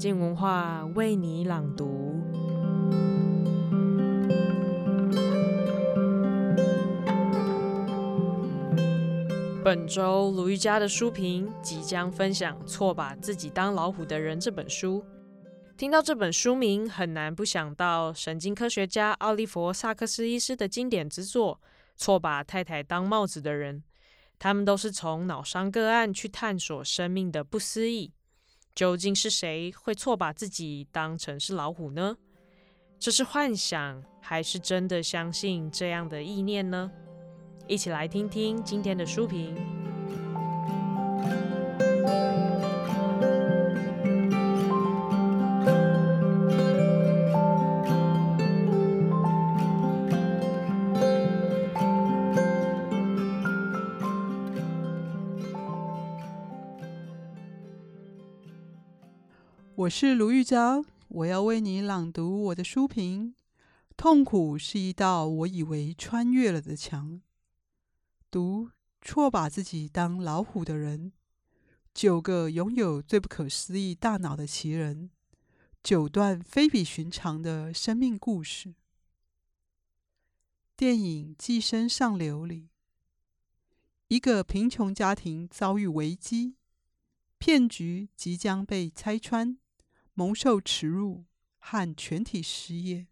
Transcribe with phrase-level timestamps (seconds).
[0.00, 2.18] 静文化为你朗读。
[9.62, 15.04] 本周卢玉佳的书评即将分享《错把自己当老虎的人》这本书。
[15.76, 21.60] 听到这本书名，很难不想到神经科学家奥利弗·萨克斯医师的经典之作
[21.94, 23.80] 《错把太太当帽子的人》。
[24.38, 28.14] 他们都是从脑伤个案去探索生命的不思议。
[28.74, 32.16] 究竟是谁会错把自己当成是老虎呢？
[32.98, 36.90] 这是幻想，还是真的相信这样的意念呢？
[37.66, 39.54] 一起来听听今天的书评。
[59.80, 63.34] 我是卢玉章，我要为你朗读我的书评。
[63.96, 67.22] 痛苦是一道我以为穿越了的墙。
[68.30, 68.68] 读
[69.00, 71.12] 错把自己当老虎的人，
[71.94, 75.08] 九个拥有最不可思议大脑的奇人，
[75.82, 78.74] 九段非比寻常的生命故事。
[80.76, 82.68] 电影《寄生上流》里，
[84.08, 86.56] 一个贫穷家庭遭遇危机，
[87.38, 89.56] 骗局即将被拆穿。
[90.14, 91.24] 蒙受耻辱
[91.58, 93.06] 和全体失业，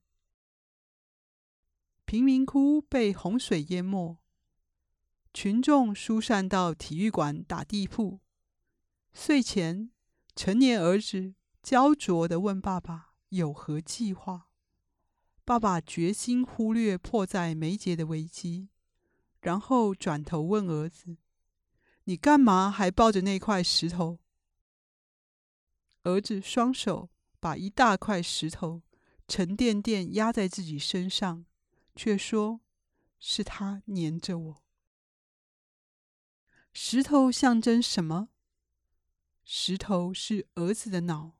[2.05, 4.18] 贫民窟被洪水淹没，
[5.32, 8.20] 群众疏散到体育馆打地铺。
[9.12, 9.90] 睡前，
[10.36, 14.48] 成年儿子焦灼地问爸爸有何计划。
[15.44, 18.68] 爸爸决心忽略迫在眉睫的危机，
[19.40, 21.16] 然后转头问儿子
[22.05, 24.18] ：“你干嘛还抱着那块石头？”
[26.04, 27.10] 儿子双手
[27.41, 28.82] 把一大块石头
[29.27, 31.45] 沉甸甸压在自己身上，
[31.95, 32.61] 却说
[33.18, 34.62] ：“是他黏着我。”
[36.73, 38.28] 石头象征什么？
[39.45, 41.36] 石头是儿子的脑。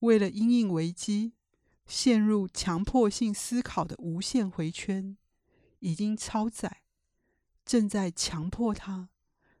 [0.00, 1.32] 为了因应危机，
[1.86, 5.16] 陷入强迫性思考的无限回圈，
[5.80, 6.82] 已经超载，
[7.64, 9.10] 正在强迫他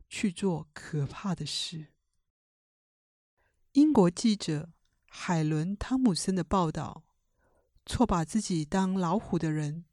[0.08, 1.88] 去做可怕的事。
[3.72, 4.70] 英国记者
[5.08, 7.04] 海伦·汤姆森的报道：
[7.84, 9.84] 错把自己当老虎的人，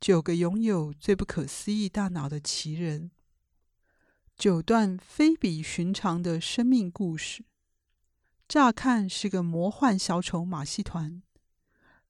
[0.00, 3.12] 九个拥有最不可思议大脑的奇人，
[4.36, 7.44] 九段非比寻常的生命故事。
[8.48, 11.22] 乍看是个魔幻小丑马戏团。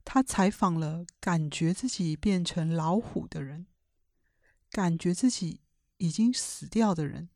[0.06, 3.66] 他采访了感觉自己变成老虎的人，
[4.70, 5.60] 感觉自己
[5.98, 7.28] 已经死掉的人，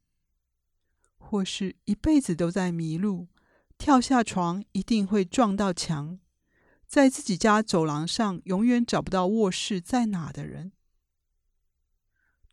[1.17, 3.29] 或是一辈子都在迷路。
[3.79, 6.19] 跳下床一定会撞到墙，
[6.87, 10.73] 在自己家走廊上永远找不到卧室在哪的人。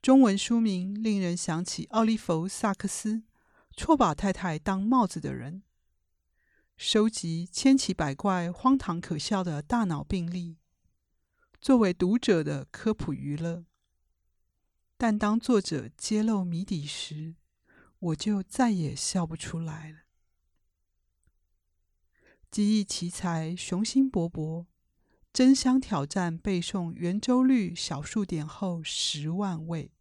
[0.02, 3.24] 中文书名令人想起奥利弗·萨克斯，
[3.76, 5.64] 错把太太当帽子的人，
[6.78, 10.58] 收集千奇百怪、荒唐可笑的大脑病例，
[11.60, 13.66] 作为读者的科普娱乐。
[14.96, 17.36] 但当作者揭露谜底时，
[18.00, 20.05] 我就再也笑不出来了。
[22.52, 24.66] 记忆奇才，雄心勃勃，
[25.34, 29.92] 争相挑战背诵圆周率小数点后十万位。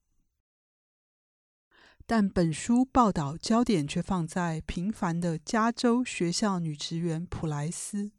[2.06, 8.12] 但本书报道焦点却放在平凡的加州学校女职员普莱斯。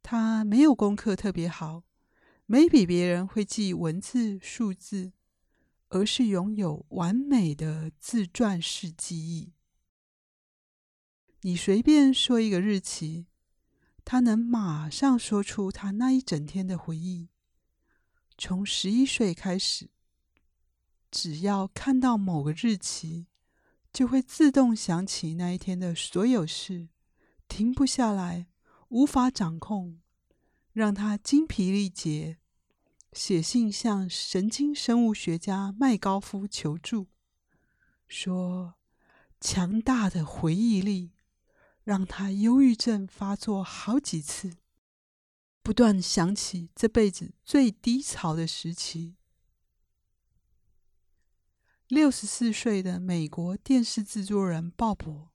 [0.00, 1.82] 她没有功课特别好，
[2.46, 5.12] 没比别人会记文字数字，
[5.88, 9.55] 而是拥有完美的自传式记忆。
[11.46, 13.26] 你随便说一个日期，
[14.04, 17.28] 他能马上说出他那一整天的回忆。
[18.36, 19.90] 从十一岁开始，
[21.08, 23.28] 只要看到某个日期，
[23.92, 26.88] 就会自动想起那一天的所有事，
[27.46, 28.48] 停不下来，
[28.88, 30.00] 无法掌控，
[30.72, 32.38] 让他精疲力竭。
[33.12, 37.06] 写信向神经生物学家麦高夫求助，
[38.08, 38.74] 说
[39.40, 41.12] ：“强大的回忆力。”
[41.86, 44.56] 让他忧郁症发作好几次，
[45.62, 49.14] 不断想起这辈子最低潮的时期。
[51.86, 55.28] 六十四岁的美国电视制作人鲍勃，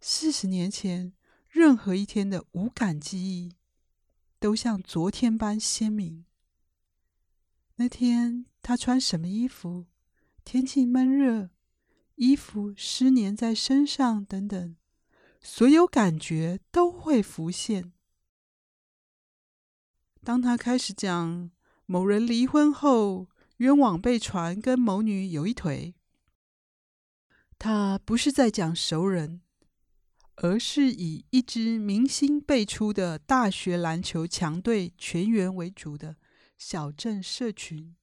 [0.00, 1.12] 四十年前
[1.48, 3.56] 任何一天的无感记忆，
[4.38, 6.24] 都像昨天般鲜明。
[7.74, 9.86] 那天他穿什么衣服？
[10.44, 11.50] 天气闷热，
[12.14, 14.76] 衣服湿黏在身上，等等。
[15.48, 17.92] 所有感觉都会浮现。
[20.24, 21.52] 当他开始讲
[21.86, 23.28] 某人离婚后
[23.58, 25.94] 冤枉被传跟某女有一腿，
[27.60, 29.40] 他不是在讲熟人，
[30.34, 36.16] 而是以一支明星辈出的大学篮球强队全员为主的
[36.58, 37.94] 小镇社群。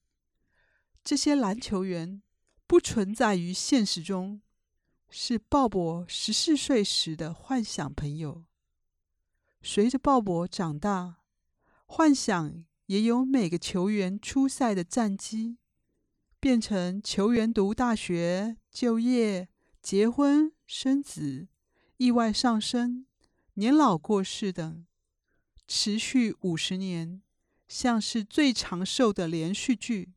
[1.04, 2.22] 这些篮球员
[2.66, 4.40] 不存在于现实中，
[5.16, 8.44] 是鲍勃十四岁时的幻想朋友。
[9.62, 11.18] 随着鲍勃长大，
[11.86, 15.58] 幻想也由每个球员出赛的战绩，
[16.40, 19.48] 变成球员读大学、就业、
[19.80, 21.46] 结婚、生子、
[21.98, 23.06] 意外丧生、
[23.54, 24.84] 年老过世等，
[25.68, 27.22] 持续五十年，
[27.68, 30.12] 像是最长寿的连续剧。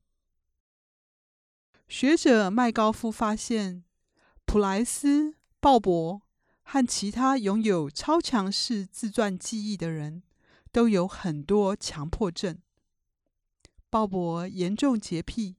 [1.87, 3.83] 学者麦高夫发现，
[4.47, 6.21] 普莱斯、鲍勃
[6.63, 10.23] 和其他拥有超强式自传记忆的人
[10.71, 12.57] 都有很多强迫症。
[13.89, 15.57] 鲍勃严重洁癖，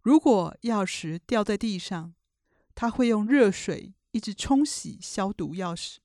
[0.00, 2.12] 如果钥匙掉在地上，
[2.74, 5.98] 他会用热水一直冲洗消毒钥匙。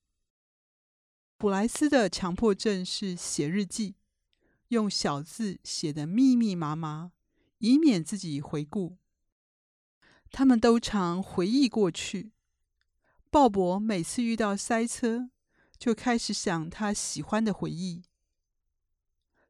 [1.40, 3.96] 普莱斯的强迫症是写日记，
[4.68, 7.12] 用小字写得密密麻麻，
[7.58, 8.98] 以免自己回顾。
[10.32, 12.32] 他们都常回忆过去。
[13.30, 15.30] 鲍勃每次遇到塞车，
[15.78, 18.04] 就开始想他喜欢的回忆。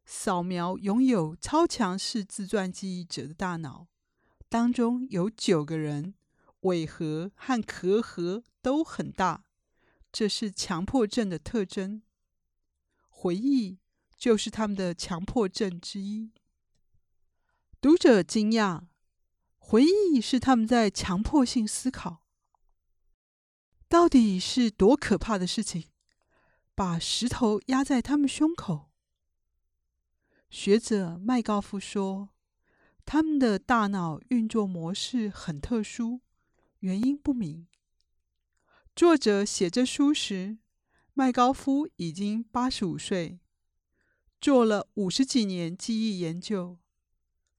[0.06, 3.88] 扫描拥有超强式自传记忆者的大脑，
[4.50, 6.16] 当中有九个人
[6.62, 9.44] 尾核和壳核都很大，
[10.12, 12.02] 这是强迫症的特征。
[13.10, 13.80] 回忆
[14.18, 16.32] 就是他们的强迫症之一。
[17.80, 18.84] 读者惊讶。
[19.70, 22.24] 回忆是他们在强迫性思考，
[23.90, 25.88] 到底是多可怕的事情？
[26.74, 28.90] 把石头压在他们胸口。
[30.50, 32.30] 学者麦高夫说，
[33.04, 36.22] 他们的大脑运作模式很特殊，
[36.80, 37.68] 原因不明。
[38.96, 40.60] 作者写这书时，
[41.14, 43.42] 麦高夫已经八十五岁，
[44.40, 46.80] 做了五十几年记忆研究。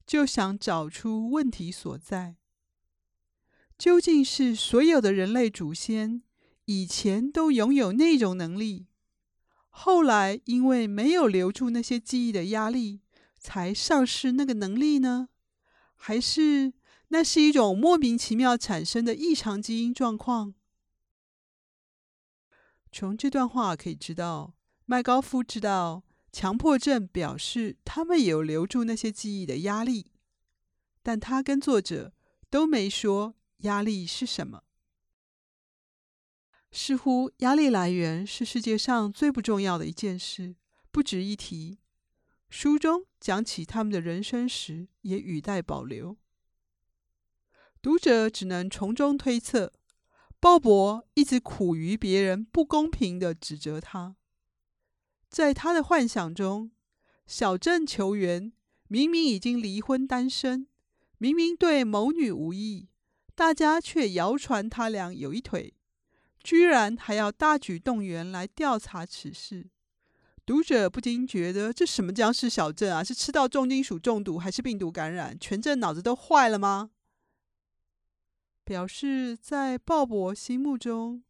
[0.09, 2.35] 就想找出问题所在，
[3.77, 6.23] 究竟是所有的人类祖先
[6.65, 8.87] 以前都拥有那种能力，
[9.69, 13.01] 后来因为没有留住那些记忆的压力，
[13.37, 15.29] 才丧失那个能力呢？
[15.95, 16.73] 还是
[17.09, 20.55] 那是一种莫名其妙产生的异常基因状况？
[22.91, 26.01] 从这段话可以知道，麦高夫知道。
[26.31, 30.11] 强迫症表示他们有留住那些记忆的压力，
[31.01, 32.13] 但他跟作者
[32.49, 34.63] 都没说压力是什么。
[36.71, 40.55] 似乎压力来源是世界上最不重要的一件事，
[40.91, 41.79] 不值一提。
[42.47, 46.17] 书中讲起他们的人生时，也语带保留。
[47.81, 49.73] 读者只能从中推测，
[50.39, 54.15] 鲍勃一直苦于别人不公平的指责他。
[55.29, 56.71] 在他的幻想中，
[57.27, 58.51] 小镇球员
[58.87, 60.67] 明明已经离婚单身，
[61.19, 62.89] 明明对某女无意，
[63.35, 65.75] 大家却谣传他俩有一腿，
[66.43, 69.69] 居然还要大举动员来调查此事。
[70.45, 73.03] 读者不禁觉得，这什么僵尸小镇啊？
[73.03, 75.37] 是吃到重金属中毒，还是病毒感染？
[75.39, 76.89] 全镇脑子都坏了吗？
[78.63, 81.23] 表示在鲍勃心目中，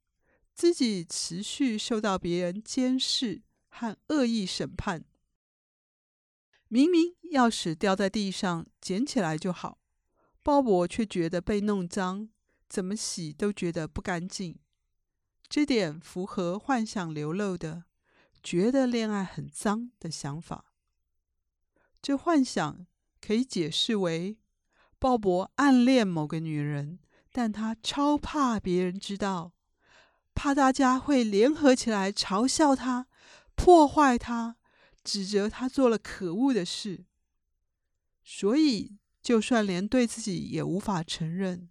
[0.53, 3.41] 自己持续受到别人监视。
[3.69, 5.05] 和恶意审判，
[6.67, 9.79] 明明钥匙掉在地上，捡起来就好，
[10.43, 12.29] 鲍勃却觉得被弄脏，
[12.67, 14.57] 怎么洗都觉得不干净。
[15.47, 17.85] 这点符合幻想流露的
[18.43, 20.65] 觉得恋爱很脏的想法。
[22.01, 22.85] 这幻想
[23.19, 24.37] 可以解释为
[24.99, 26.99] 鲍勃暗恋某个女人，
[27.31, 29.53] 但他超怕别人知道，
[30.35, 33.07] 怕大家会联合起来嘲笑他。
[33.61, 34.55] 破坏他，
[35.03, 37.03] 指责他做了可恶的事，
[38.23, 41.69] 所以就算连对自己也无法承认，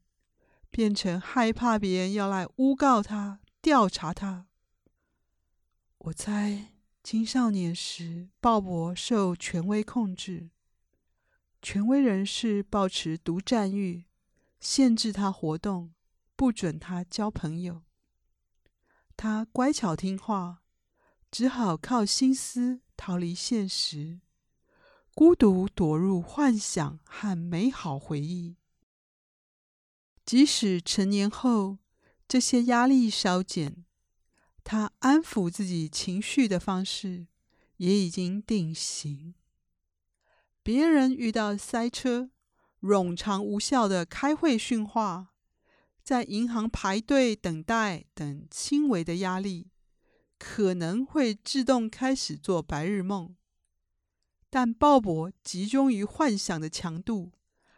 [0.68, 4.49] 变成害怕别人要来诬告他、调查他。
[5.97, 10.50] 我猜青少年时，鲍勃受权威控制，
[11.62, 14.04] 权威人士保持独占欲，
[14.61, 15.95] 限制他活动，
[16.37, 17.83] 不准他交朋友。
[19.16, 20.62] 他乖巧听话。
[21.31, 24.21] 只好靠心思逃离现实，
[25.15, 28.57] 孤独躲入幻想和美好回忆。
[30.25, 31.79] 即使成年后，
[32.27, 33.85] 这些压力稍减，
[34.63, 37.27] 他安抚自己情绪的方式
[37.77, 39.35] 也已经定型。
[40.63, 42.31] 别人遇到塞车、
[42.83, 45.33] 冗长无效的开会训话，
[46.03, 49.71] 在银行排队等待等轻微的压力，
[50.38, 53.37] 可能会自动开始做白日梦。
[54.49, 57.33] 但鲍勃集中于幻想的强度，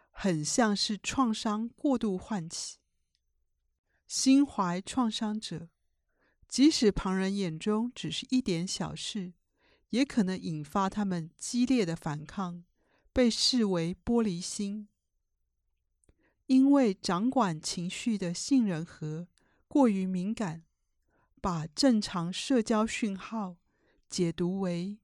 [0.09, 2.77] 很像是创伤过度唤起。
[4.07, 5.69] 心怀创伤者，
[6.47, 9.33] 即使旁人眼中只是一点小事，
[9.89, 12.63] 也可能引发他们激烈的反抗。
[13.13, 14.87] 被视为玻璃心，
[16.45, 19.27] 因为掌管情绪的杏仁核
[19.67, 20.63] 过于敏感，
[21.41, 23.57] 把正常社交讯号
[24.07, 24.99] 解读为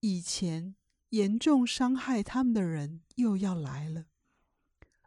[0.00, 0.74] 以前
[1.10, 4.06] 严重伤害他们的人又要来了，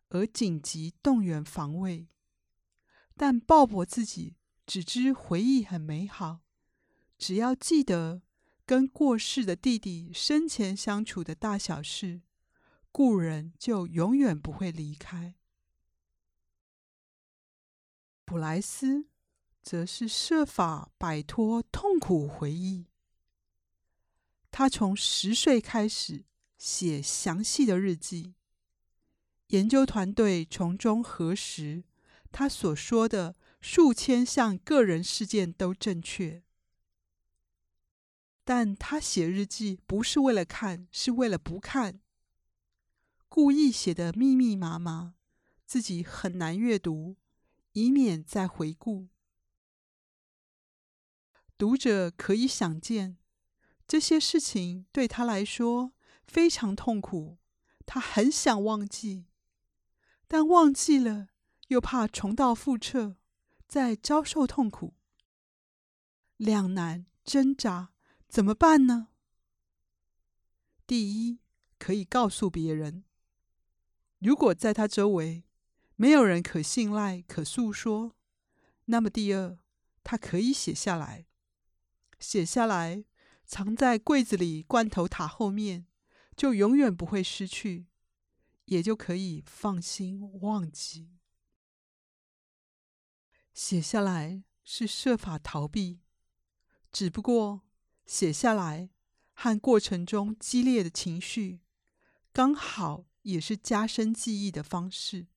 [0.10, 2.08] 而紧急动员防卫。
[3.18, 6.42] 但鲍勃自己只知回忆很美好，
[7.18, 8.22] 只要记得
[8.66, 12.22] 跟过世的弟弟生前相处的大小事。
[12.92, 15.36] 故人就永远不会离开。
[18.26, 19.09] 普莱斯
[19.70, 22.88] 则是设法摆脱痛苦回忆。
[24.50, 26.26] 他从十岁开始
[26.58, 28.34] 写详细的日记，
[29.50, 31.84] 研究团队从中核实
[32.32, 36.42] 他所说的数千项个人事件都正确。
[38.44, 42.02] 但他写日记不是为了看，是为了不看。
[43.28, 45.14] 故意写得密密麻麻，
[45.68, 47.18] 自己很难阅读，
[47.74, 49.10] 以免再回顾。
[51.60, 53.18] 读者可以想见，
[53.86, 55.92] 这些事情对他来说
[56.25, 57.38] 非常痛苦。
[57.86, 59.25] 他很想忘记，
[60.25, 61.28] 但忘记了
[61.68, 63.18] 又怕重蹈覆辙，
[63.68, 64.94] 再遭受痛苦。
[66.38, 67.89] 两难挣扎，
[68.30, 69.10] 怎么办呢？
[70.88, 71.39] 第一，
[71.78, 73.04] 可以告诉别人。
[74.20, 75.44] 如果在他周围
[75.98, 78.16] 没有人可信赖、可诉说，
[78.86, 79.60] 那么第二，
[80.06, 81.25] 他可以写下来，
[82.20, 83.04] 写下来，
[83.46, 85.88] 藏在柜子里罐头塔后面，
[86.36, 87.88] 就永远不会失去，
[88.66, 91.18] 也就可以放心忘记。
[93.54, 96.00] 写下来是设法逃避，
[96.92, 97.62] 只不过
[98.06, 98.90] 写下来
[99.34, 101.62] 和过程中激烈的情绪
[102.32, 103.06] 刚好。
[103.24, 105.28] 也是加深记忆的方式。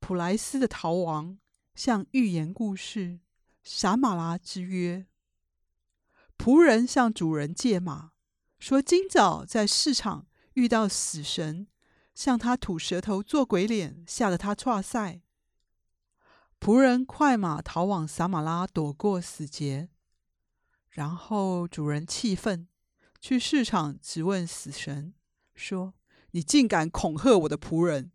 [0.00, 1.38] 普莱斯的逃亡
[1.74, 3.00] 像寓言故事
[3.70, 5.06] 《撒马拉之约》。
[6.42, 8.12] 仆人向主人借马，
[8.58, 11.68] 说今早在市场遇到死神，
[12.14, 15.20] 向他吐舌头做鬼脸，吓得他剉赛。
[16.58, 19.90] 仆人快马逃往撒马拉，躲过死劫。
[20.88, 22.66] 然后主人气愤，
[23.20, 25.12] 去市场质问死神。
[25.54, 25.92] 说
[26.32, 28.12] ：“你竟敢恐吓我的仆人！”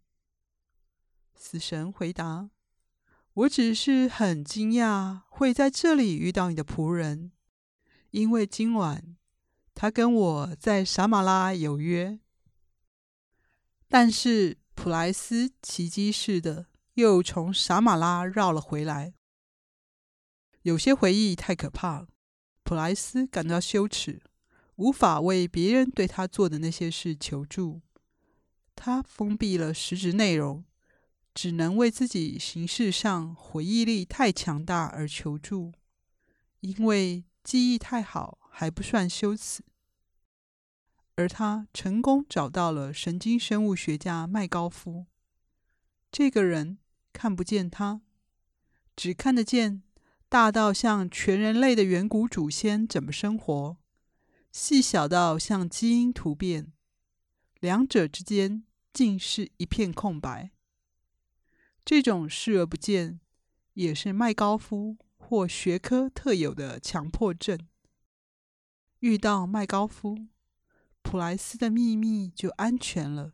[1.35, 2.49] 死神回答
[3.33, 7.31] ：“我只是很惊讶会在这里遇到你的仆人，
[8.11, 9.15] 因为今晚
[9.73, 12.19] 他跟我在撒马拉有约。”
[13.89, 19.13] 但是普莱斯奇迹似的又从撒马拉绕了回来。
[20.61, 22.07] 有些回忆太可怕，
[22.63, 24.21] 普莱斯感到羞耻。
[24.77, 27.81] 无法为别人对他做的那些事求助，
[28.75, 30.65] 他封闭了实质内容，
[31.33, 35.73] 只能为自己形式上回忆力太强大而求助，
[36.59, 39.63] 因为记忆太好还不算羞耻。
[41.15, 45.05] 而他成功找到了神经生物学家麦高夫，
[46.11, 46.79] 这个人
[47.11, 48.01] 看不见他，
[48.95, 49.83] 只看得见
[50.27, 53.77] 大到像全人类的远古祖先怎么生活。
[54.51, 56.73] 细小到像基因突变，
[57.59, 60.52] 两者之间竟是一片空白。
[61.85, 63.19] 这种视而不见，
[63.73, 67.59] 也是麦高夫或学科特有的强迫症。
[68.99, 70.27] 遇到麦高夫，
[71.01, 73.33] 普莱斯的秘密就安全了。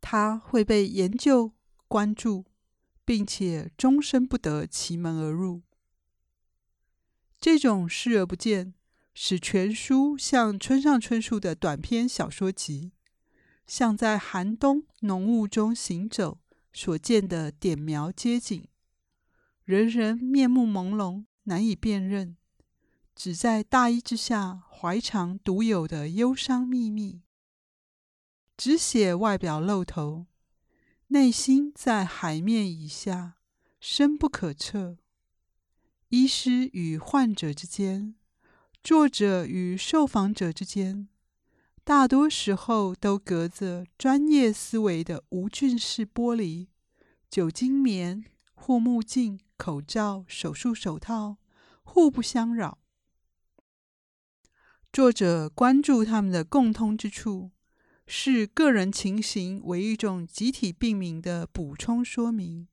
[0.00, 1.52] 他会被研究、
[1.88, 2.44] 关注，
[3.04, 5.62] 并且终身不得其门而入。
[7.40, 8.74] 这种视而不见。
[9.16, 12.90] 使全书像村上春树的短篇小说集，
[13.64, 16.40] 像在寒冬浓雾中行走
[16.74, 18.66] 所见的点描街景，
[19.64, 22.36] 人人面目朦胧，难以辨认，
[23.14, 27.22] 只在大衣之下怀藏独有的忧伤秘密，
[28.56, 30.26] 只写外表露头，
[31.06, 33.36] 内心在海面以下
[33.78, 34.98] 深不可测。
[36.08, 38.16] 医师与患者之间，
[38.82, 41.08] 作者与受访者之间，
[41.84, 46.68] 大多时候都隔着专业思维的无菌式玻璃、
[47.28, 48.24] 酒精棉、
[48.54, 51.36] 护目镜、口罩、手术手套，
[51.82, 52.78] 互不相扰。
[54.90, 57.50] 作者关注他们的共通之处，
[58.06, 62.66] 视个人情形为一种集体病名的补充说明，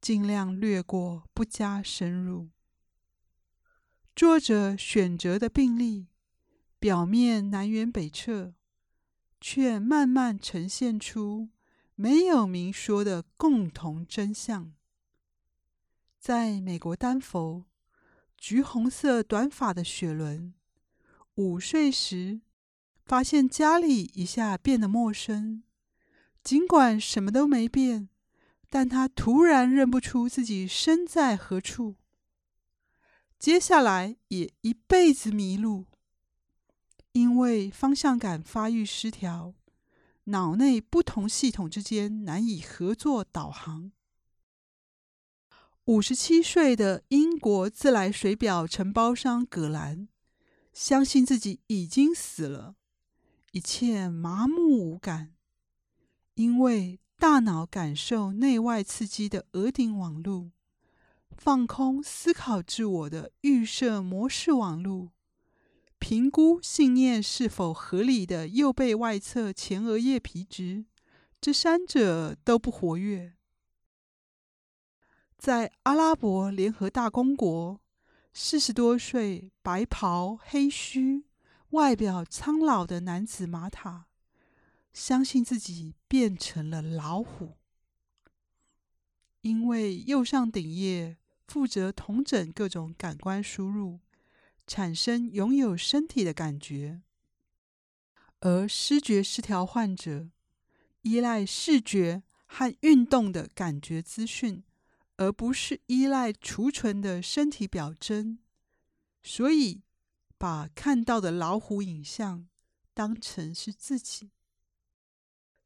[0.00, 2.50] 尽量略过，不加深入。
[4.14, 6.07] 作者选择的病例，
[6.78, 8.54] 表面南辕北辙，
[9.40, 11.48] 却慢慢呈现出
[11.94, 14.72] 没有明说的共同真相。
[16.18, 17.64] 在美国丹佛，
[18.36, 20.54] 橘红色短发的雪伦。
[21.34, 22.40] 午睡时，
[23.04, 25.62] 发现家里一下变得陌生。
[26.42, 28.08] 尽管什么都没变，
[28.68, 31.96] 但他突然认不出自己身在何处。
[33.38, 35.86] 接下来也一辈子迷路，
[37.18, 39.52] 因为方向感发育失调，
[40.26, 43.90] 脑内不同系统之间难以合作导航。
[45.86, 50.06] 五十七岁的英国自来水表承包商葛兰。
[50.72, 52.76] 相信自己已经死了，
[53.50, 55.34] 一切麻木无感，
[56.34, 60.52] 因为大脑感受内外刺激的额顶网路，
[61.36, 65.10] 放空思考自我的预设模式网路，
[65.98, 70.86] 评估信念是否合理的右背外侧前额叶皮质，
[71.40, 73.34] 这三者都不活跃。
[75.36, 77.80] 在阿拉伯联合大公国。
[78.40, 81.24] 四十多岁、白袍黑须、
[81.70, 84.06] 外表苍老的男子马塔，
[84.92, 87.56] 相信自己变成了老虎，
[89.40, 91.16] 因为右上顶叶
[91.48, 93.98] 负责统整各种感官输入，
[94.68, 97.00] 产生拥有身体的感觉；
[98.38, 100.28] 而思觉失调患者
[101.02, 104.62] 依赖视觉和运动的感觉资讯。
[105.20, 108.38] 而不是依赖储存的身体表征，
[109.20, 109.82] 所以
[110.38, 112.46] 把看到的老虎影像
[112.94, 114.30] 当成是自己。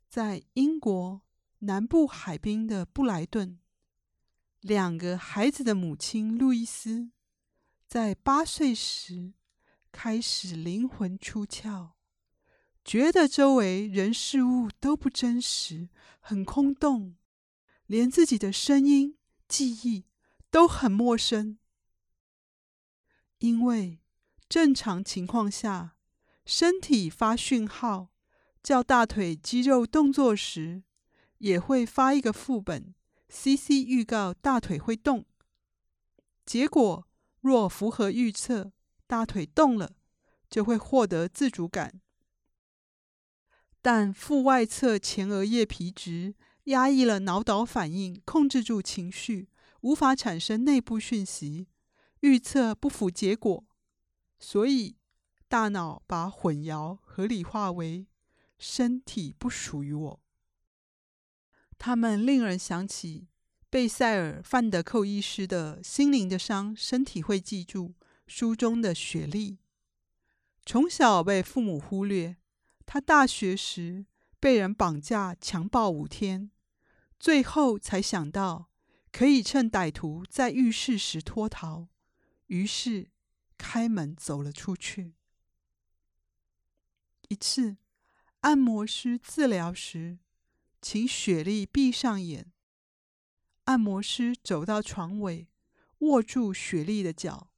[0.08, 1.20] 在英国
[1.58, 3.58] 南部海滨的布莱顿，
[4.62, 7.10] 两个孩子的母亲路易斯，
[7.92, 9.34] 在八岁时
[9.92, 11.90] 开始灵魂出窍，
[12.82, 17.18] 觉得周围人事物都不真实，很空洞，
[17.84, 19.18] 连自己的声音。
[19.46, 20.06] 记忆
[20.50, 21.58] 都很陌生，
[23.40, 24.00] 因为
[24.48, 25.98] 正常情况下，
[26.46, 28.08] 身体发讯号
[28.62, 30.82] 叫大腿肌肉动作时，
[31.36, 32.94] 也会发一个副本
[33.28, 35.26] ，CC 预告大腿会动。
[36.46, 37.06] 结果
[37.42, 38.72] 若符合预测，
[39.06, 39.92] 大腿动了，
[40.48, 42.00] 就会获得自主感。
[43.82, 46.34] 但腹外侧前额叶皮质。
[46.66, 49.48] 压抑了脑岛反应，控制住情绪，
[49.80, 51.66] 无法产生内部讯息，
[52.20, 53.64] 预测不符结果，
[54.38, 54.96] 所以
[55.48, 58.06] 大脑把混淆合理化为
[58.60, 60.20] 身体不属于我。
[61.78, 63.26] 他们令人想起
[63.72, 67.88] 贝塞尔·范德寇医师的《心灵的伤，身体会记住》
[68.26, 69.56] 书中的雪莉，
[70.66, 72.36] 从小被父母忽略，
[72.84, 74.04] 他大学时。
[74.38, 76.50] 被人绑架强暴五天，
[77.20, 78.68] 最后才想到
[79.12, 81.86] 可以趁歹徒在浴室时脱逃，
[82.48, 83.12] 于是
[83.56, 85.14] 开门走了出去。
[87.28, 87.76] 一次，
[88.40, 90.18] 按摩师治疗时，
[90.82, 92.52] 请雪莉闭上眼。
[93.72, 95.48] 按摩师走到床尾，
[96.00, 97.48] 握住雪莉的脚，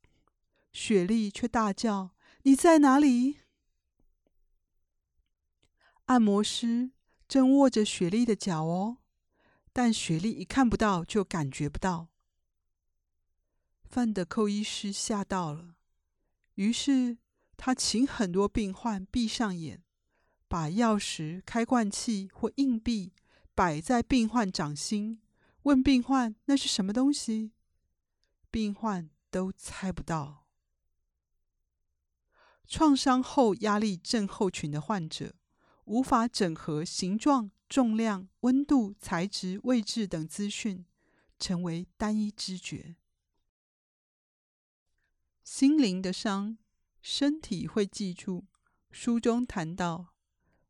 [0.73, 3.39] 雪莉却大叫：“你在哪里？”
[6.07, 6.93] 按摩师
[7.27, 8.99] 正握着雪莉的脚哦，
[9.73, 12.07] 但雪莉一看不到就感觉不到。
[13.83, 15.75] 范德寇医师吓到了，
[16.55, 17.19] 于是
[17.57, 19.83] 他请很多病患闭上眼，
[20.47, 23.13] 把钥匙、开罐器或硬币
[23.53, 25.21] 摆在病患掌心，
[25.65, 27.53] 问病患那是什么东西，
[28.51, 30.47] 病患都猜不到。
[32.67, 35.35] 创伤后压力症候群的患者。
[35.87, 40.87] 无法整合形状、重量、温度、材质、位置等资讯，
[41.39, 42.97] 成为单一知觉。
[45.43, 46.57] 心灵的伤，
[47.03, 48.47] 身体会记住。
[48.91, 50.15] 书中谈到，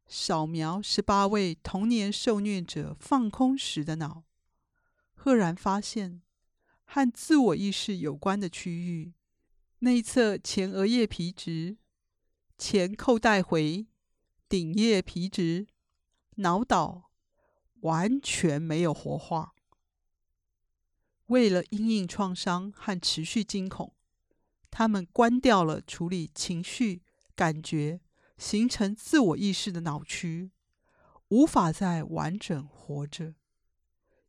[0.09, 4.25] 扫描十八位童年受虐者放空时的脑，
[5.25, 6.21] 赫然发现，
[6.85, 9.15] 和自我意识有关的区域，
[9.79, 11.79] 内侧前额叶皮质、
[12.59, 13.87] 前扣带回、
[14.51, 15.67] 顶叶皮质、
[16.37, 17.11] 脑岛
[17.81, 19.55] 完全没有活化。
[21.29, 23.95] 为了因应创伤和持续惊恐，
[24.71, 27.01] 他们关掉了处理情绪、
[27.35, 28.03] 感觉、
[28.37, 30.51] 形成自我意识的脑区，
[31.29, 33.37] 无法再完整活着。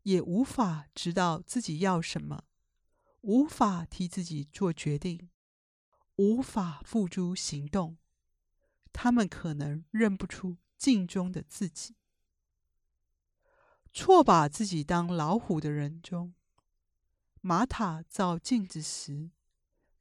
[0.05, 2.43] 也无法知道自己要什么，
[3.21, 5.31] 无法替自己做决定，
[6.17, 7.97] 无法付诸行动。
[8.93, 11.95] 他们可能认不出镜中的自己。
[13.91, 16.35] 错把自己当老虎的人中，
[17.41, 19.31] 玛塔照镜子时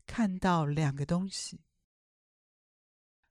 [0.07, 1.63] 看到两个东西。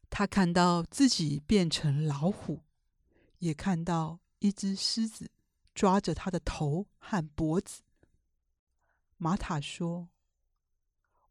[0.09, 2.63] 他看到自己变成老虎，
[3.37, 5.29] 也看到一只狮子。
[5.73, 7.81] 抓着他的头和脖子，
[9.17, 10.09] 玛塔说：“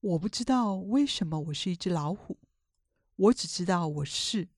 [0.01, 2.41] 我不知道为什么我是一只老虎，
[3.15, 4.49] 我只知道我是。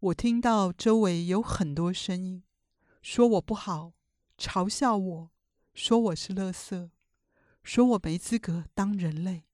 [0.00, 2.42] 我听到周围有很多声音，
[3.00, 3.92] 说我不好，
[4.36, 5.30] 嘲笑我，
[5.74, 6.90] 说我是垃圾，
[7.62, 9.44] 说我没资格当人类。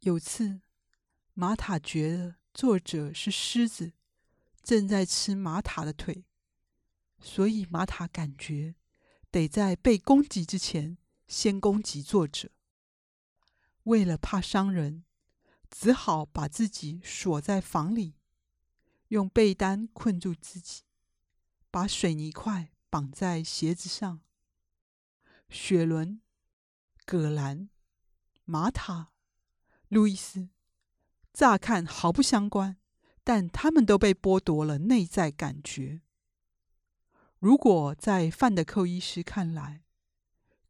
[0.00, 0.60] 有次，
[1.34, 3.94] 玛塔觉得作者是狮子，
[4.62, 6.24] 正在吃玛塔的腿。”
[7.22, 8.74] 所以，玛塔感觉
[9.30, 12.50] 得在被攻击之前先攻击作者。
[13.84, 15.04] 为了怕伤人，
[15.70, 18.16] 只好把自己锁在房里，
[19.08, 20.82] 用被单困住自己，
[21.70, 24.20] 把水泥块绑在鞋子上。
[25.48, 26.20] 雪伦、
[27.04, 27.70] 葛兰、
[28.44, 29.12] 玛塔、
[29.88, 30.48] 路易斯，
[31.32, 32.76] 乍看毫不相关，
[33.22, 36.02] 但他们都被剥夺了内在感觉。
[37.42, 39.82] 如果在范德寇医师看来，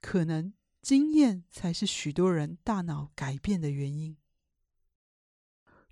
[0.00, 4.16] 可能经验才是许多人大脑改变的原因。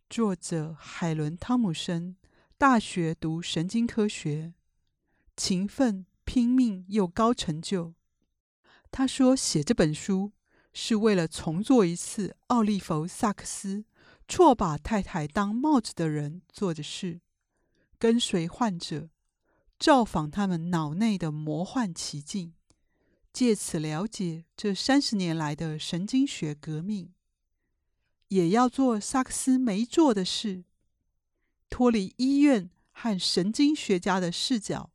[0.09, 2.17] 作者海伦·汤姆森
[2.57, 4.55] 大学读神经科学，
[5.37, 7.93] 勤奋、拼命又高成就。
[8.91, 10.33] 他说，写这本书
[10.73, 13.85] 是为了重做一次奥利弗·萨克斯
[14.27, 17.21] 错把太太当帽子的人做的事，
[17.99, 19.11] 跟随患者。
[19.81, 22.53] 造访他们脑内的魔幻奇境，
[23.33, 27.15] 借此了解这三十年来的神经学革命。
[28.29, 30.65] 也要做萨克斯没做的事，
[31.71, 34.91] 脱离医院和神经学家的视角，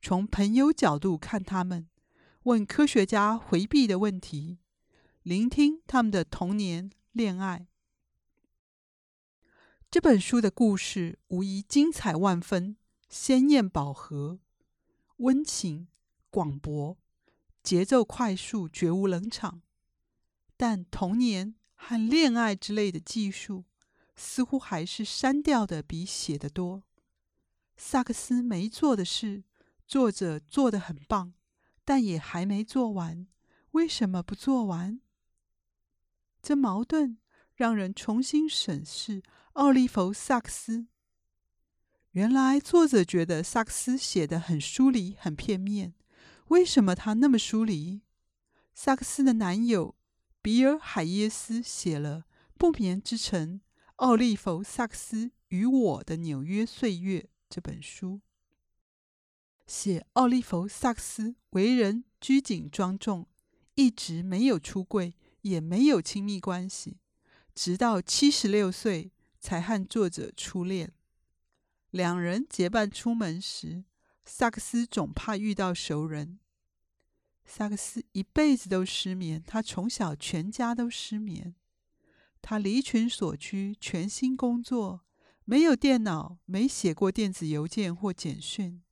[0.00, 1.88] 从朋友角度看他们，
[2.44, 4.58] 问科学家回避的问题，
[5.24, 7.66] 聆听他们的童年、恋爱。
[9.90, 12.76] 这本书的故事无疑精彩万分。
[13.12, 14.38] 鲜艳饱和，
[15.18, 15.86] 温情
[16.30, 16.96] 广博，
[17.62, 19.60] 节奏快速，绝无冷场。
[20.56, 23.66] 但童年和恋爱之类的技术，
[24.16, 26.84] 似乎还是删掉的比写的多。
[27.76, 29.44] 萨克斯没做的事，
[29.86, 31.34] 作者做得很棒，
[31.84, 33.26] 但也还没做完。
[33.72, 35.02] 为什么不做完？
[36.40, 37.18] 这矛盾
[37.54, 39.22] 让人重新审视
[39.52, 40.86] 奥利弗·萨克斯。
[42.12, 45.94] 原来作者觉得萨克斯写得很疏离、很片面。
[46.48, 48.02] 为什么他那么疏离？
[48.74, 49.94] 萨克斯的男友
[50.42, 52.20] 比尔·海耶斯写了
[52.58, 53.62] 《不眠之城：
[53.96, 58.20] 奥利弗·萨克斯与我的纽约岁月》这本书，
[59.66, 63.26] 写奥利弗·萨克斯为人拘谨庄重，
[63.74, 66.98] 一直没有出柜，也没有亲密关系，
[67.54, 70.92] 直到七十六岁才和作者初恋。
[71.92, 73.84] 两人结伴出门时，
[74.24, 76.38] 萨克斯总怕遇到熟人。
[77.44, 81.54] 萨克斯一辈子都失眠，他从小全家都失眠。
[82.40, 85.02] 他离群索居，全心工作，
[85.44, 88.82] 没有电脑，没写过电子邮件或简讯，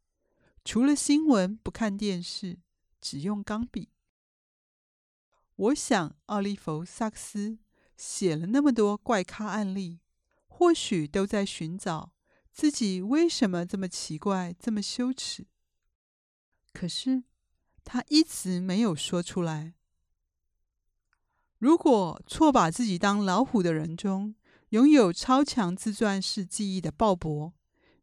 [0.62, 2.58] 除了新闻不看电视，
[3.00, 3.88] 只用钢笔。
[5.56, 7.58] 我想，奥利弗·萨克斯
[7.96, 10.00] 写了那么多怪咖案例，
[10.48, 12.12] 或许都在寻找。
[12.52, 15.46] 自己为什么这么奇怪，这么羞耻？
[16.72, 17.24] 可是
[17.84, 19.74] 他一直没有说出来。
[21.58, 24.34] 如果错把自己当老虎的人中，
[24.70, 27.52] 拥有超强自传式记忆的鲍勃，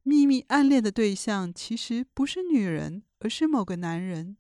[0.03, 4.38] 秘密暗恋的对象其实不是女人，而是某个男人，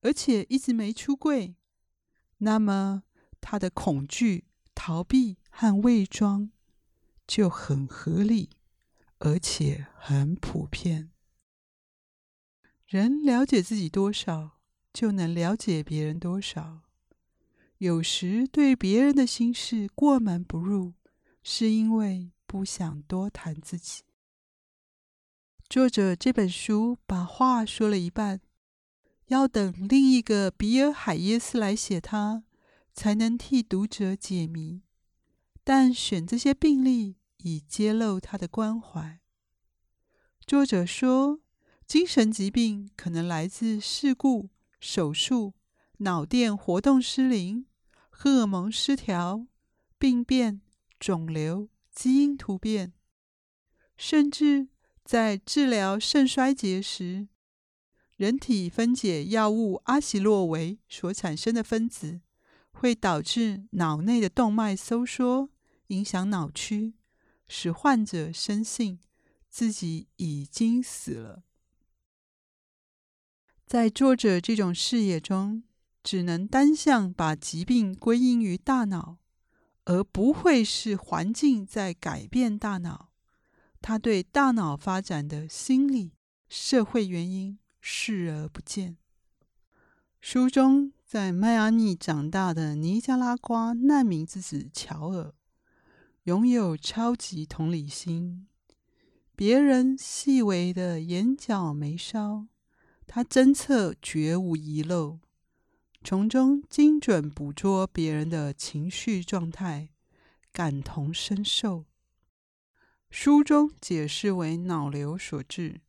[0.00, 1.56] 而且一直没出柜，
[2.38, 3.02] 那么
[3.40, 6.50] 他的恐惧、逃避和伪装
[7.26, 8.50] 就很合理。
[9.18, 11.10] 而且很普遍。
[12.86, 14.58] 人了解自己多少，
[14.92, 16.82] 就能了解别人多少。
[17.78, 20.94] 有时对别人的心事过门不入，
[21.42, 24.02] 是因为不想多谈自己。
[25.68, 28.40] 作者这本书把话说了一半，
[29.26, 32.44] 要等另一个比尔·海耶斯来写它，
[32.92, 34.82] 才能替读者解谜。
[35.64, 39.20] 但选这些病例，以揭露他的关怀。
[40.46, 41.40] 作者说，
[41.86, 44.48] 精神疾病可能来自事故、
[44.80, 45.52] 手术、
[45.98, 47.66] 脑电活动失灵、
[48.08, 49.46] 荷尔蒙失调、
[49.98, 50.62] 病变、
[50.98, 52.94] 肿瘤、基因突变，
[53.98, 54.68] 甚至
[55.04, 57.28] 在治疗肾衰竭时，
[58.16, 62.22] 人体分解药物阿昔洛韦所产生的分子，
[62.72, 65.50] 会导致脑内的动脉收缩，
[65.88, 66.94] 影响脑区，
[67.48, 68.98] 使患者深信
[69.48, 71.42] 自己已经死了。
[73.66, 75.62] 在作者这种视野中，
[76.02, 79.18] 只能单向把疾病归因于大脑，
[79.84, 83.10] 而不会是环境在改变大脑。
[83.80, 86.12] 他对大脑发展的心理、
[86.48, 88.96] 社会原因视而不见。
[90.20, 95.34] 书中在迈阿密长大的尼加拉瓜难民之子乔尔，
[96.24, 98.46] 拥有超级同理心。
[99.36, 102.46] 别人细微的眼角眉梢，
[103.06, 105.18] 他侦测绝无遗漏，
[106.02, 109.90] 从中精准捕捉别人的情绪状态，
[110.50, 111.84] 感同身受。
[113.10, 115.82] 书中解释为脑瘤所致，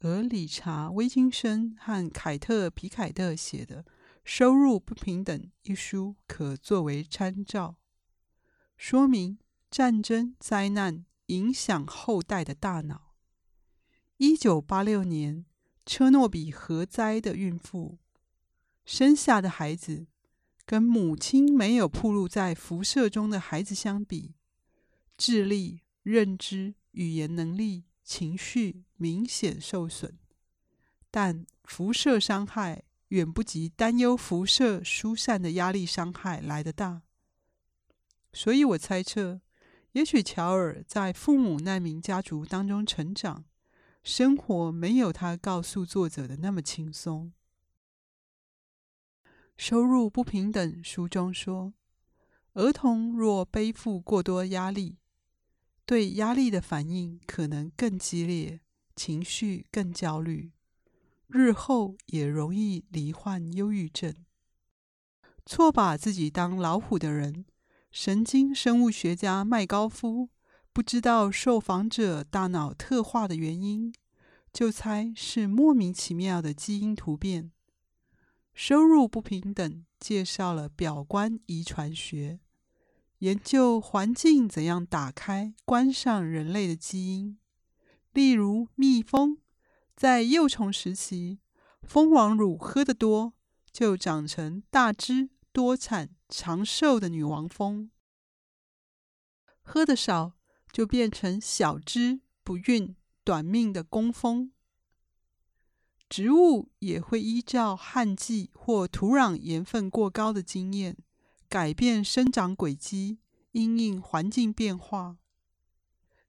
[0.00, 3.84] 而理查·威金森和凯特·皮凯特写的
[4.24, 7.76] 《收入不平等》一书可作为参照，
[8.76, 9.38] 说明
[9.70, 11.04] 战争灾难。
[11.28, 13.12] 影响后代的大脑。
[14.16, 15.44] 一九八六年，
[15.84, 17.98] 车诺比核灾的孕妇
[18.86, 20.06] 生下的孩子，
[20.64, 24.36] 跟母亲没有暴露在辐射中的孩子相比，
[25.18, 30.18] 智力、认知、语言能力、情绪明显受损。
[31.10, 37.02] 但辐射伤害远不及担忧辐射疏散的压力伤害来得大。
[38.32, 39.42] 所以我猜测。
[39.92, 43.44] 也许乔尔在父母难民家族当中成长，
[44.02, 47.32] 生活没有他告诉作者的那么轻松。
[49.56, 51.72] 收入不平等，书中说，
[52.52, 54.98] 儿童若背负过多压力，
[55.84, 58.60] 对压力的反应可能更激烈，
[58.94, 60.52] 情绪更焦虑，
[61.26, 64.14] 日后也容易罹患忧郁症。
[65.44, 67.46] 错把自己当老虎的人。
[67.90, 70.28] 神经生物学家麦高夫
[70.72, 73.92] 不知道受访者大脑特化的原因，
[74.52, 77.50] 就猜是莫名其妙的基因突变。
[78.52, 82.40] 收入不平等介绍了表观遗传学，
[83.18, 87.38] 研究环境怎样打开、关上人类的基因。
[88.12, 89.38] 例如，蜜蜂
[89.96, 91.38] 在幼虫时期，
[91.82, 93.32] 蜂王乳喝得多，
[93.72, 95.30] 就长成大只。
[95.58, 97.90] 多产长寿的女王蜂，
[99.60, 100.34] 喝得少
[100.70, 102.94] 就变成小只不孕
[103.24, 104.52] 短命的工蜂。
[106.08, 110.96] 植物也会依照旱季或土壤盐分过高的经验，
[111.48, 113.18] 改变生长轨迹，
[113.50, 115.16] 因应环境变化。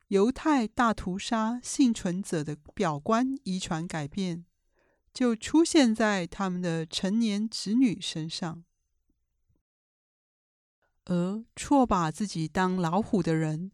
[0.07, 4.43] 犹太大屠杀幸存者的表观遗传改变，
[5.13, 8.63] 就出现在他们的成年子女身上。
[11.09, 13.71] 而错把自己当老虎的人，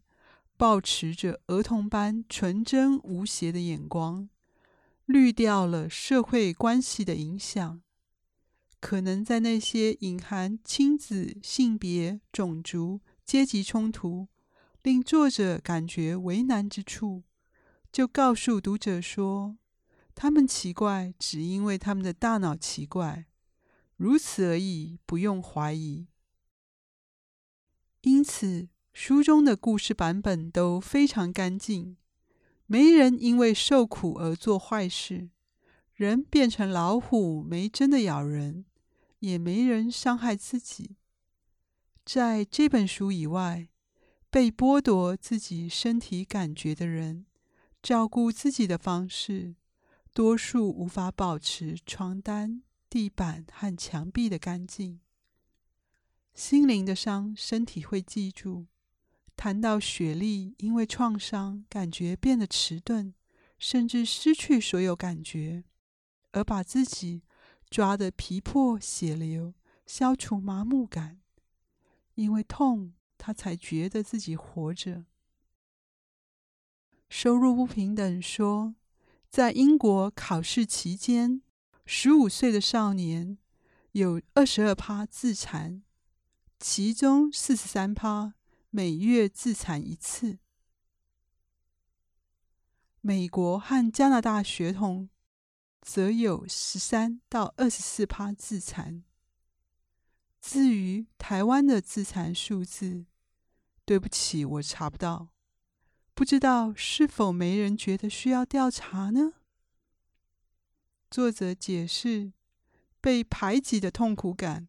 [0.56, 4.30] 抱持着儿童般纯真无邪的眼光，
[5.04, 7.82] 滤掉了社会关系的影响，
[8.80, 14.28] 可能在那些隐含亲子、性别、种族、阶级冲突，
[14.82, 17.24] 令作者感觉为难之处，
[17.92, 19.58] 就告诉读者说：
[20.14, 23.26] 他们奇怪，只因为他们的大脑奇怪，
[23.96, 26.06] 如此而已，不用怀疑。
[28.06, 31.96] 因此，书中的故事版本都非常干净，
[32.66, 35.28] 没人因为受苦而做坏事，
[35.92, 38.64] 人变成老虎没真的咬人，
[39.18, 40.94] 也没人伤害自己。
[42.04, 43.70] 在这本书以外，
[44.30, 47.26] 被剥夺自己身体感觉的人，
[47.82, 49.56] 照顾自己的方式，
[50.14, 55.00] 多数无法保持床单、地板和墙壁的干净。
[56.36, 58.66] 心灵的伤，身体会记住。
[59.36, 63.14] 谈到雪莉，因为创伤，感觉变得迟钝，
[63.58, 65.64] 甚至失去所有感觉，
[66.32, 67.22] 而把自己
[67.70, 69.54] 抓得皮破血流，
[69.86, 71.18] 消除麻木感。
[72.16, 75.06] 因为痛，他才觉得自己活着。
[77.08, 78.74] 收入不平等说，
[79.30, 81.40] 在英国考试期间，
[81.86, 83.38] 十五岁的少年
[83.92, 85.82] 有二十二趴自残，
[86.58, 88.34] 其中四十三趴
[88.70, 90.38] 每月自残一次。
[93.00, 95.08] 美国和加拿大学童
[95.80, 99.04] 则有十三到二十四趴自残。
[100.40, 103.06] 至于台湾的自残数字，
[103.84, 105.28] 对不起，我查不到，
[106.14, 109.34] 不知道是否没人觉得需要调查呢？
[111.10, 112.32] 作者解释，
[113.00, 114.68] 被排挤的痛苦感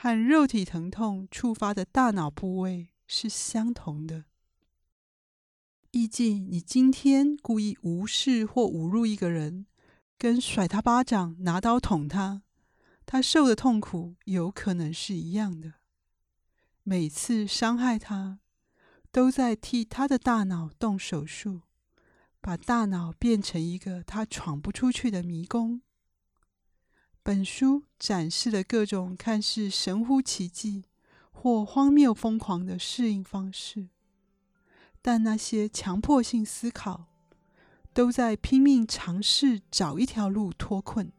[0.00, 4.26] 和肉体疼痛触发的大脑部位是相同的。
[5.90, 9.66] 预计你今天故意无视或侮辱一个人，
[10.16, 12.42] 跟甩他巴掌、拿刀捅他，
[13.04, 15.74] 他受的痛苦有可能是一样的。
[16.84, 18.38] 每次伤害他，
[19.10, 21.62] 都在替他的大脑动手术，
[22.40, 25.82] 把大脑变成一个他闯不出去的迷宫。
[27.28, 30.84] 本书展示了各种看似神乎其技
[31.30, 33.88] 或荒谬疯狂的适应方式。
[35.02, 37.04] 但那些强迫性思考，
[37.92, 41.12] 都在拼命尝试找一条路脱困。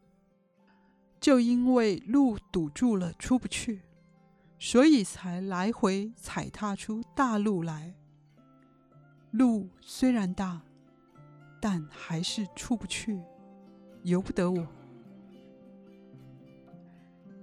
[1.22, 3.84] 就因为路堵住了，出不去，
[4.58, 7.94] 所以才来回踩踏出大路来。
[9.30, 10.64] 路虽然大，
[11.62, 13.22] 但还是出不去，
[14.02, 14.79] 由不得我。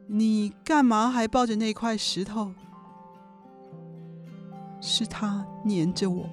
[0.09, 2.53] 你干嘛还抱着那块石头？
[4.81, 6.29] 是他黏着我。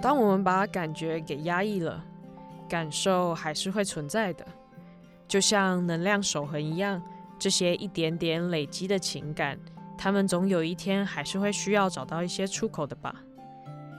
[0.00, 2.02] 当我们把感觉给压抑了，
[2.68, 4.46] 感受还是会存在的，
[5.28, 7.02] 就像能量守恒一样，
[7.38, 9.58] 这些一点点累积的情感。
[9.98, 13.14] 他们总有一天还是会需要找到一些出口的吧。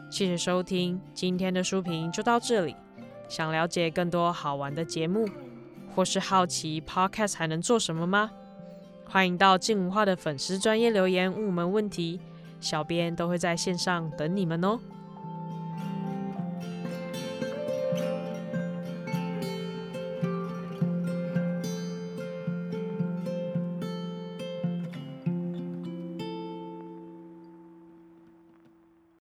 [0.09, 2.75] 谢谢收听，今天的书评就到这里。
[3.27, 5.27] 想了解更多好玩的节目，
[5.93, 8.31] 或是好奇 Podcast 还能做什么吗？
[9.05, 12.21] 欢迎到静文化的粉丝专业留言问我们问题，
[12.61, 14.79] 小编都会在线上等你们哦。